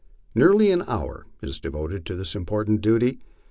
[0.33, 3.19] Nearly an hour is devoted to this important duty.